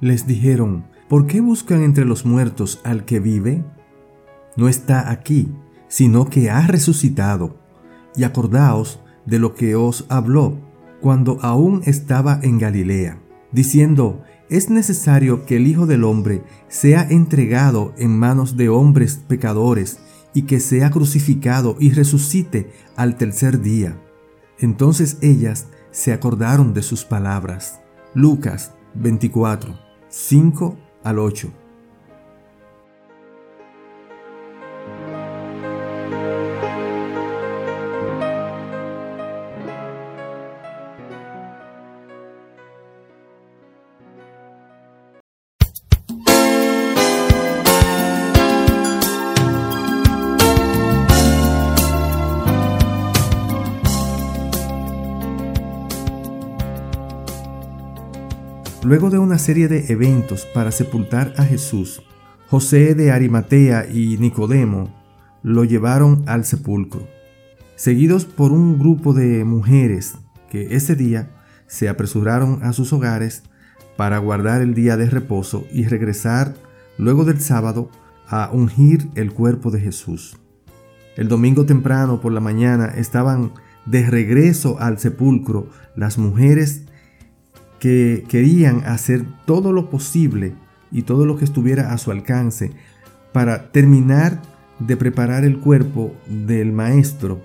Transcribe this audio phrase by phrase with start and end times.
[0.00, 3.64] Les dijeron, ¿por qué buscan entre los muertos al que vive?
[4.56, 5.48] No está aquí,
[5.88, 7.56] sino que ha resucitado.
[8.14, 10.58] Y acordaos de lo que os habló
[11.00, 13.20] cuando aún estaba en Galilea,
[13.52, 19.98] diciendo, es necesario que el Hijo del Hombre sea entregado en manos de hombres pecadores
[20.32, 24.00] y que sea crucificado y resucite al tercer día.
[24.58, 27.80] Entonces ellas se acordaron de sus palabras.
[28.14, 29.87] Lucas 24,
[30.20, 31.48] 5 al 8.
[58.84, 62.00] Luego de una serie de eventos para sepultar a Jesús,
[62.48, 64.94] José de Arimatea y Nicodemo
[65.42, 67.08] lo llevaron al sepulcro,
[67.74, 70.14] seguidos por un grupo de mujeres
[70.48, 71.30] que ese día
[71.66, 73.42] se apresuraron a sus hogares
[73.96, 76.54] para guardar el día de reposo y regresar
[76.98, 77.90] luego del sábado
[78.28, 80.38] a ungir el cuerpo de Jesús.
[81.16, 83.52] El domingo temprano por la mañana estaban
[83.86, 86.84] de regreso al sepulcro las mujeres
[87.78, 90.54] que querían hacer todo lo posible
[90.90, 92.72] y todo lo que estuviera a su alcance
[93.32, 94.40] para terminar
[94.78, 97.42] de preparar el cuerpo del maestro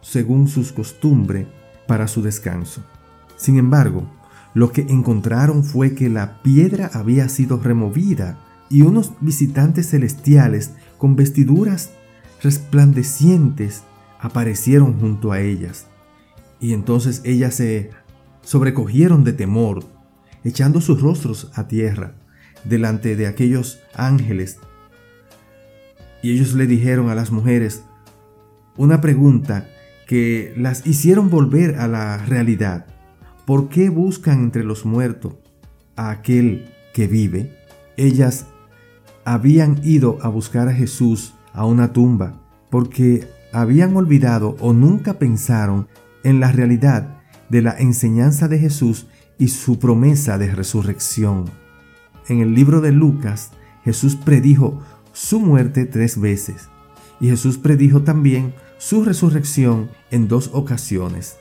[0.00, 1.46] según sus costumbres
[1.86, 2.82] para su descanso.
[3.36, 4.08] Sin embargo,
[4.54, 8.38] lo que encontraron fue que la piedra había sido removida
[8.70, 11.90] y unos visitantes celestiales con vestiduras
[12.42, 13.82] resplandecientes
[14.20, 15.86] aparecieron junto a ellas.
[16.60, 17.90] Y entonces ellas se
[18.46, 19.84] sobrecogieron de temor,
[20.44, 22.14] echando sus rostros a tierra
[22.62, 24.58] delante de aquellos ángeles.
[26.22, 27.82] Y ellos le dijeron a las mujeres
[28.76, 29.68] una pregunta
[30.06, 32.86] que las hicieron volver a la realidad.
[33.46, 35.34] ¿Por qué buscan entre los muertos
[35.96, 37.52] a aquel que vive?
[37.96, 38.46] Ellas
[39.24, 42.40] habían ido a buscar a Jesús a una tumba
[42.70, 45.88] porque habían olvidado o nunca pensaron
[46.22, 47.15] en la realidad
[47.48, 49.06] de la enseñanza de Jesús
[49.38, 51.46] y su promesa de resurrección.
[52.28, 53.52] En el libro de Lucas,
[53.84, 54.80] Jesús predijo
[55.12, 56.68] su muerte tres veces
[57.20, 61.36] y Jesús predijo también su resurrección en dos ocasiones,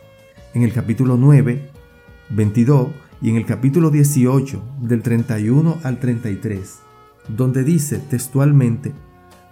[0.53, 1.69] en el capítulo 9,
[2.29, 2.87] 22
[3.21, 6.79] y en el capítulo 18 del 31 al 33,
[7.27, 8.93] donde dice textualmente,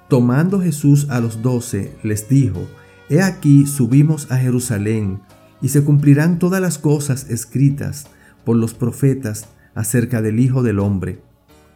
[0.08, 2.68] Tomando Jesús a los doce, les dijo,
[3.09, 5.22] He aquí subimos a Jerusalén
[5.63, 8.06] y se cumplirán todas las cosas escritas
[8.46, 11.22] por los profetas acerca del Hijo del Hombre,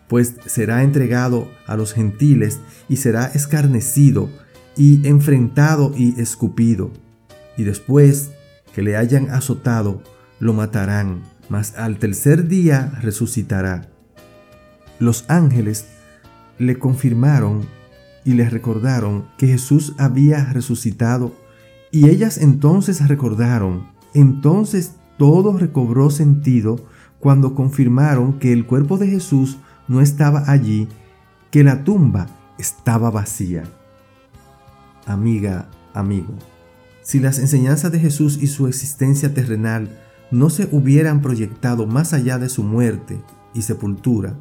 [0.10, 2.60] pues será entregado a los gentiles
[2.90, 4.30] y será escarnecido
[4.76, 6.92] y enfrentado y escupido,
[7.56, 8.32] y después
[8.74, 10.04] que le hayan azotado,
[10.40, 13.90] lo matarán, mas al tercer día resucitará.
[15.00, 15.86] Los ángeles
[16.60, 17.66] le confirmaron
[18.26, 21.34] y le recordaron que Jesús había resucitado
[21.92, 26.78] y ellas entonces recordaron, entonces todo recobró sentido
[27.20, 30.88] cuando confirmaron que el cuerpo de Jesús no estaba allí,
[31.52, 32.28] que la tumba
[32.58, 33.64] estaba vacía.
[35.06, 36.34] Amiga, amigo,
[37.02, 39.90] si las enseñanzas de Jesús y su existencia terrenal
[40.30, 43.22] no se hubieran proyectado más allá de su muerte
[43.54, 44.36] y sepultura,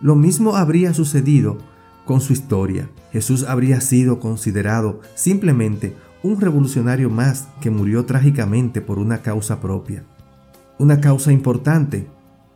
[0.00, 1.58] lo mismo habría sucedido
[2.04, 2.90] con su historia.
[3.12, 10.04] Jesús habría sido considerado simplemente un revolucionario más que murió trágicamente por una causa propia.
[10.78, 12.08] Una causa importante,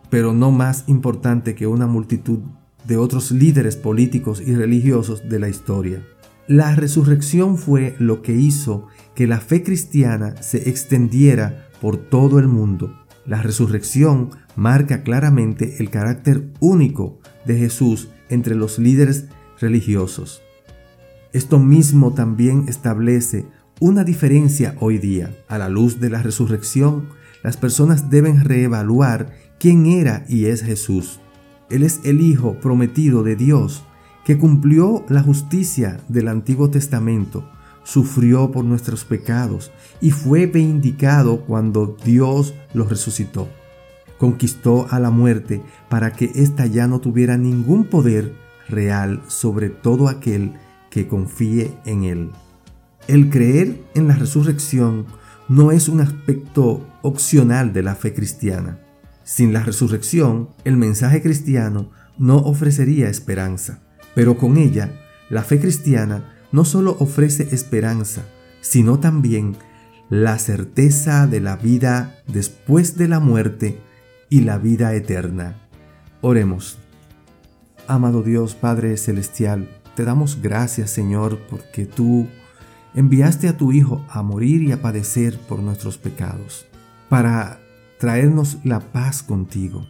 [0.09, 2.39] pero no más importante que una multitud
[2.87, 6.03] de otros líderes políticos y religiosos de la historia.
[6.47, 12.49] La resurrección fue lo que hizo que la fe cristiana se extendiera por todo el
[12.49, 12.95] mundo.
[13.27, 19.27] La resurrección marca claramente el carácter único de Jesús entre los líderes
[19.61, 20.41] religiosos.
[21.35, 23.45] Esto mismo también establece
[23.81, 25.35] una diferencia hoy día.
[25.49, 27.09] A la luz de la resurrección,
[27.43, 31.21] las personas deben reevaluar quién era y es Jesús.
[31.71, 33.85] Él es el Hijo prometido de Dios,
[34.25, 37.49] que cumplió la justicia del Antiguo Testamento,
[37.85, 39.71] sufrió por nuestros pecados
[40.01, 43.49] y fue vindicado cuando Dios lo resucitó.
[44.19, 48.35] Conquistó a la muerte para que ésta ya no tuviera ningún poder
[48.69, 50.55] real sobre todo aquel
[50.91, 52.31] que confíe en Él.
[53.09, 55.07] El creer en la resurrección
[55.49, 58.81] no es un aspecto opcional de la fe cristiana.
[59.25, 63.81] Sin la resurrección, el mensaje cristiano no ofrecería esperanza,
[64.15, 64.93] pero con ella,
[65.31, 68.27] la fe cristiana no solo ofrece esperanza,
[68.61, 69.57] sino también
[70.11, 73.81] la certeza de la vida después de la muerte
[74.29, 75.57] y la vida eterna.
[76.21, 76.79] Oremos.
[77.87, 79.67] Amado Dios Padre Celestial,
[79.97, 82.29] te damos gracias Señor porque tú
[82.99, 86.67] enviaste a tu Hijo a morir y a padecer por nuestros pecados,
[87.09, 87.61] para
[88.01, 89.87] traernos la paz contigo.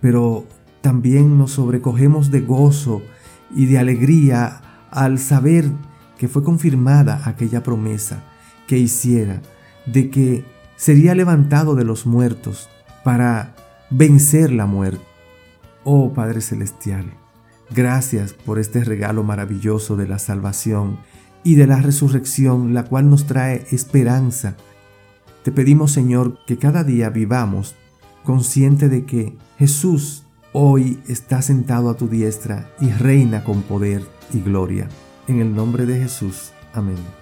[0.00, 0.46] Pero
[0.80, 3.02] también nos sobrecogemos de gozo
[3.52, 4.60] y de alegría
[4.92, 5.64] al saber
[6.16, 8.22] que fue confirmada aquella promesa
[8.68, 9.42] que hiciera
[9.86, 10.44] de que
[10.76, 12.68] sería levantado de los muertos
[13.02, 13.56] para
[13.90, 15.04] vencer la muerte.
[15.82, 17.12] Oh Padre Celestial,
[17.74, 20.98] gracias por este regalo maravilloso de la salvación
[21.44, 24.56] y de la resurrección, la cual nos trae esperanza.
[25.42, 27.74] Te pedimos, Señor, que cada día vivamos
[28.24, 34.02] consciente de que Jesús hoy está sentado a tu diestra y reina con poder
[34.32, 34.88] y gloria.
[35.26, 36.52] En el nombre de Jesús.
[36.72, 37.21] Amén.